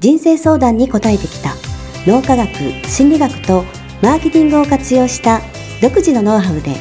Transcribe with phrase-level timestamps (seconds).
[0.00, 1.54] 人生相談に答えてきた
[2.06, 2.48] 脳科学
[2.86, 3.64] 心理学と
[4.00, 5.40] マーケティングを活用した
[5.82, 6.76] 独自のノウハウで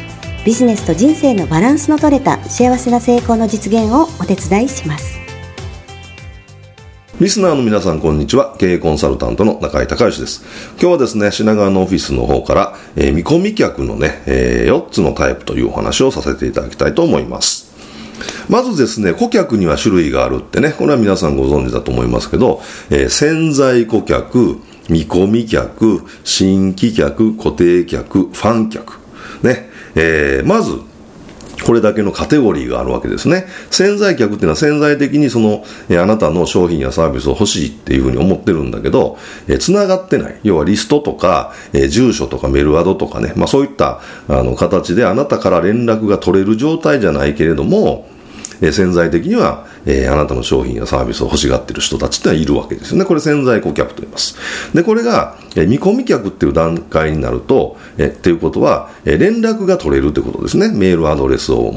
[0.45, 5.17] ビジネスと人生のバランスの取れた幸せな成功の実現をお手伝いします
[7.19, 8.55] リスナーの皆さん、こんにちは。
[8.59, 10.45] 経営コンサルタントの中井隆義です。
[10.79, 17.66] 今日はですね、品川のオフィスの方から、えー、見込み客のね、えー、4つのタイプというお話をさせていただきたいと思います。
[18.49, 28.99] まずですね、顧客には種類があるってね、これは皆さんご存知だと思いますけど、えー、潜在顧客、見込み客、新規客、固定客、ファン客。
[29.43, 30.79] ね、えー、まず、
[31.65, 33.45] これだけのカテゴリーがあるわけですね。
[33.71, 39.17] 潜在客っていうのは潜在的にその、えあなたの商品やサービスを欲しいっていうふうに思ってるんだけど、
[39.47, 40.39] え繋がってない。
[40.43, 48.07] 要はリストとか、え住所とかメールアドとかね、まあそういったあの形であなたから連絡が取れる状態じゃないけれども、
[48.61, 53.05] え潜在的には、えー、あなたの商品やサービスを欲しがっている人たちってのはいるわけですよね。
[53.05, 54.37] これ潜在顧客と言います。
[54.73, 60.69] で、これが、え見込み客っていう段階になると、えっていうことは、え連絡が取れるってことですね。
[60.69, 61.73] メールアドレスを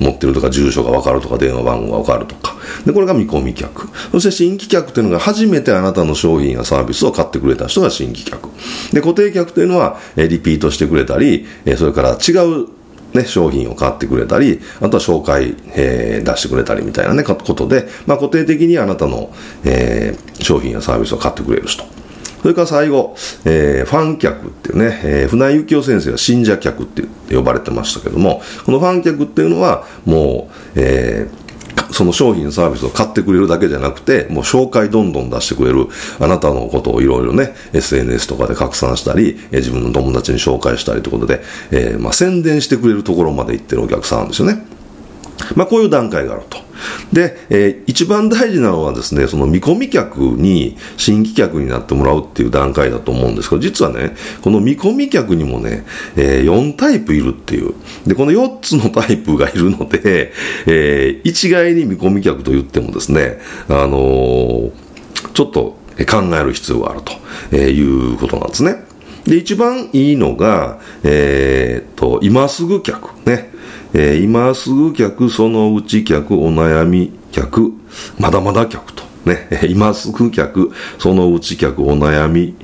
[0.00, 2.54] 持ってるとか、住所がわかるとか、電話番号がわかるとか。
[2.84, 3.88] で、これが見込み客。
[4.10, 8.48] そして新規客っていうのが初めてあなたの商品やサービスを買ってくれた人が新規客。
[8.92, 12.66] で、固定客というのは、えリピートしてくれたり、えそれから違う
[13.14, 19.32] ね、商品を買ってくれたり、あとは紹介、えー、出してくれたりみたいなね、ことで、まあ、固定的にあなたの、
[19.64, 21.84] えー、商品やサービスを買ってくれる人。
[22.42, 27.02] それから最後、えー、ファン客っていうね、えー、船井幸雄先生は信者客って
[27.34, 31.43] 呼ばれてましたけども、このファン客っていうのは、もう、えー、
[31.94, 35.86] その商品サービスを買ってくれるだけじゃなくて、もう紹介どんどん出してくれる、
[36.18, 44.66] あなたのことをいろいろね、SNS とかで拡散したり、え自分の友達に紹介したりということで、えー、まあ宣伝してくれるところまで行ってるお客さんなんですよね。
[45.54, 46.63] まあこういう段階があると。
[47.12, 55.84] で、えー、一番大事なのはですね、その見込み客に新規客になってもらうっていう段階だと思うんですけど、実はね、この見込み客にもね、
[56.16, 57.74] えー、4タイプいるっていう。
[58.06, 60.32] で、この4つのタイプがいるので、
[60.66, 64.72] えー、一概に見込み客と言ってもですね、あのー、
[65.32, 65.78] ちょっと
[66.10, 67.02] 考える必要がある
[67.50, 68.84] ということなんですね。
[69.24, 73.53] で、一番いいのが、えー、っと、今すぐ客ね。
[73.94, 77.72] えー、今すぐ客、そのうち客、お悩み客、
[78.18, 79.04] まだまだ客と。
[79.24, 82.56] ね、今すぐ客、そのうち客、お悩み、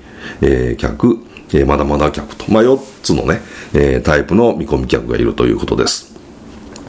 [0.42, 1.18] えー、客、
[1.54, 2.50] えー、まだまだ客と。
[2.52, 3.40] まあ、4つのね、
[3.72, 6.19] えー、タイプの見込み客がいるということです。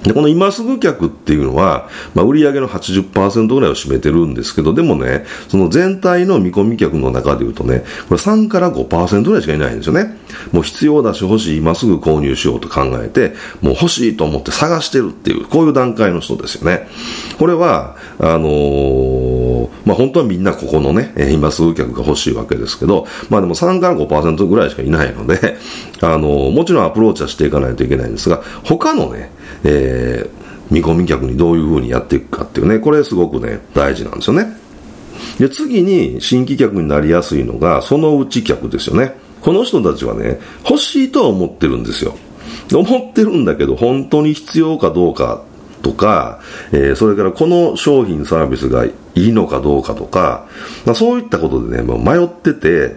[0.03, 10.17] で、この今すぐ客っていうのは、まあ、売上の80%ぐらいを占めてるんですけど、でもね、その全体の見込み客の中で言うとね、これ3から5%ぐらいしかいないんですよね。
[10.51, 16.87] もう必要だし欲しい、今すぐ購入しようと考えて、もう欲しいと思って探してるっていう、こういう段階の人ですよね。
[17.37, 19.40] これは、あのー、
[19.85, 25.57] まあ、本当はみんなここのね、今すぐ客が欲しいわけですけど、まあでも3から5%ぐらいしかいないので、
[26.01, 29.31] あの、もちろんアプローチはしていかないといけないんですが、他のね、
[29.63, 34.57] えー、見込み客にどういうふうにやっていくかっていうね、これすごくね、大事なんですよね。
[35.39, 39.15] で、次に新規客になりやすいのが、そのうち客ですよね。
[39.41, 42.15] この人たちはね、欲しいとは思ってるんですよ。
[42.73, 45.43] 思ってるんだけど、本当に必要かどうか
[45.81, 46.39] とか、
[46.71, 50.47] えー、それからこの商品サービスがいいのかどうかとか、
[50.85, 52.95] まあ、そういったことでね、もう迷ってて、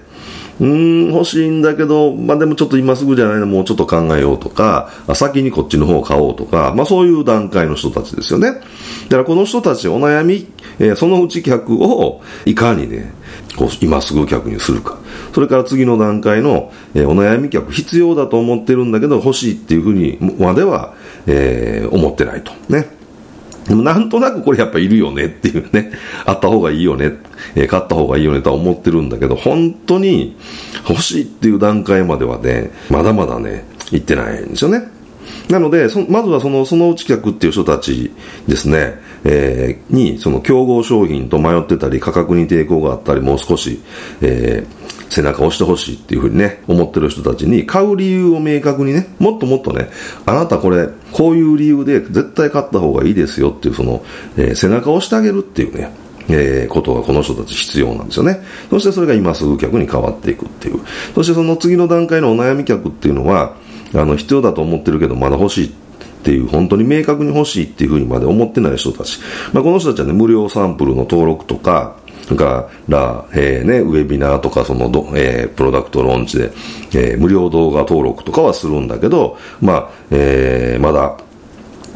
[0.61, 8.53] うん、欲しいんだけど、まあでもちょっと今すぐじゃないの、もうちょっと考えようとか、先にこっちの方を買おうとか、まあそういう段階の人たちですよね。
[8.53, 10.47] だからこの人たちお悩み、
[10.79, 13.13] えー、そのうち客をいかにね、
[13.57, 14.99] こう今すぐ客にするか。
[15.35, 20.95] それから次の段階の、えー、お悩み客、必要だと思ってるんだけど欲しいっていうふうにまでは、
[21.27, 22.53] えー、思ってないと。
[22.69, 23.04] ね。
[23.69, 25.93] でもなんとなくこれやっぱいるよねっていうね、
[26.27, 27.13] あった方がいいよね、
[27.55, 30.37] えー、買った方がいいよねとは思ってるんだけど、本当に
[30.89, 34.94] 欲しいっていう段階まではね、まだまだね、行ってないんですよね。
[35.49, 38.11] なので、まずはその、そのうち客っていう人たち
[38.49, 38.95] ですね、
[39.25, 43.81] えー、に、その競合商品と迷ってたり、価格に抵抗があったり、もう少し、
[44.23, 49.91] えー、背中を押してほしいっていうふうにね、思ってる人たちに買う理由を明確にね、もっともっとね、
[50.25, 54.03] あなたこれ、こういう理由で絶対買った方がいいですよっていう、その、
[54.37, 55.91] えー、背中を押してあげるっていうね、
[56.29, 58.41] えー、ことがこの人たち必要なんですよね。
[58.71, 60.81] そしてそれが今すぐ客に変わっていくっていう。
[61.15, 63.57] そしてその次の段階のお悩み客っていうのは、
[63.95, 65.71] あの、必要だと思ってるけどまだ欲しいっ
[66.25, 69.21] ていう、本当に明確に欲しいっていうふうにまで思ってない人たち。
[69.53, 76.53] まあ、この人たちはね、無料サンプルの登録とか、それから、えー、ね、ウェビナーとか、そのど、えー、プロダクトローンチで、
[76.95, 81.19] えー、無料動画登録とかはするんだけど、まあ、えー、まだ、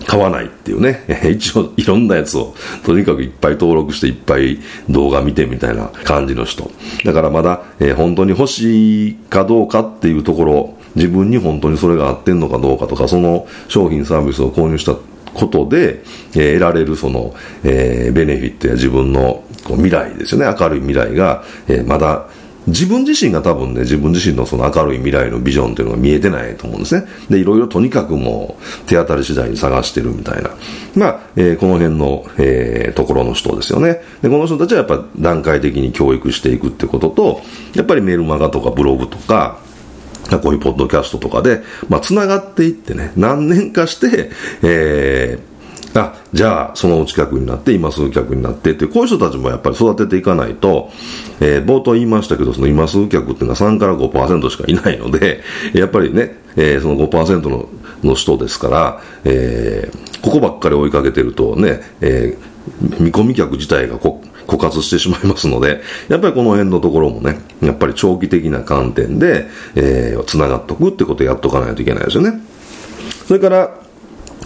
[0.07, 4.59] 買わないっていうね、 一応いろんなやつをとにかくいっぱい登録していっぱい
[4.89, 6.71] 動画見てみたいな感じの人。
[7.05, 14.95] だからまだ、えー、本当に欲しいかどうかっていうところ、自分に本当にそれが合ってんのかどうかとか、その商品サービスを購入した
[15.35, 16.03] ことで、
[16.35, 17.35] えー、得られるその、
[17.65, 22.29] えー、ベネフィットや自分のこう未来ですよね、明るい未来が、えー、まだ
[22.67, 27.07] 自分自身が多分ね、自分自身のその明るい未来のビジョンっていうのが見えてないと思うんですね。
[27.31, 30.51] で、いろいろとにかくもう手当たり次第に探してるみたいな。
[30.95, 34.03] まあ、えー、この辺の、えー、ところの人ですよね。
[34.21, 37.41] で、この人たちはやっぱ段階的に教育していくってことと、
[37.75, 39.61] やっぱりメールマガとかブログとか、
[40.43, 44.31] こういうポッドキャストとかで、まあ、繋がっていってね、何年かして、
[44.63, 50.91] えー、あ、じゃあ、その近くになって、今すぐ客になってって、こういう人たちもやっぱり育てていかないと、
[51.41, 55.43] えー、冒頭言いましたけど、その今すぐ客っていうのは3から5%しかいないので、
[55.73, 57.69] やっぱりね、えー、その5%の
[58.05, 69.47] の人ですから、えー、ここばっかり追いかけてるとね、えー、見込み客自体がこ枯渇してしまいますので、やっぱりこの辺のところもね、やっぱり長期的な観点で、
[69.77, 72.41] えー、繋がっとくってことをやっとかないといけないですよね。
[73.27, 73.79] それから、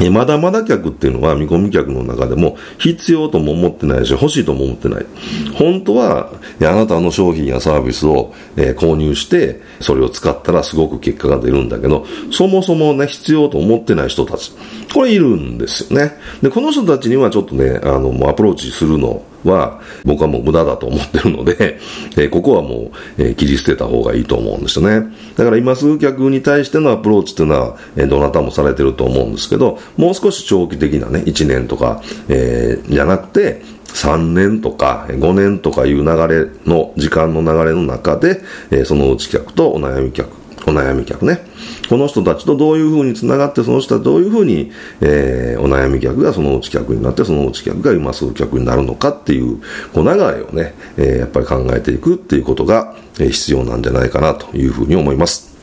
[0.00, 5.06] えまだまだ客っていうのは見込み客の中でも必要とも思ってないし欲しいとも思ってない。
[5.54, 14.52] 本当はあなたの商品やサービスを、え購入してそれを使ったらすごく結果が出るんだけどそもそもね必要と思ってない人たち
[14.94, 16.16] これいるんですよね。
[16.43, 21.78] で、この人たちにはちょっとねあのもうアプローチするのは僕はもう無駄だと思ってるので、
[22.16, 25.06] えー、ここはもう、えー、切り捨てた方がいいと思うんですよね。
[25.36, 33.62] だから今すぐ客に対してのアプローチっていうのは、えー、どなたもされてると思うんですけど、もう少し長期的なね、1年とか、えー、じゃなくて、
[33.92, 38.40] 3年とか5年とかいう流れの、時間の流れの中で、
[38.70, 40.30] えー、そのうち客とお悩み客、
[40.66, 41.44] お悩み客ね。
[41.92, 44.72] この人たちとどういうふうにつながって、その人はどういうふうに、
[45.02, 49.60] えー、お悩み客がそのうち客になって、そのうち客が今すぐ客になるのかっていう、
[49.92, 55.54] こう流れをね、えー、やっぱり考えていくっていうことが、必要なんじゃないかなというふうに思います。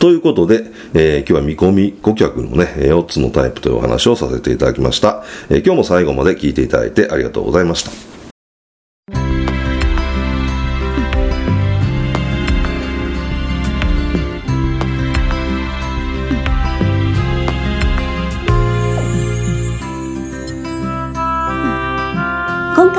[0.00, 5.22] ということで、えー、今日は見込み顧客のね、4つのタイプというお話をさせていただきました。
[5.50, 8.07] えー、今日も最後まで聞いていただいてありがとうございました。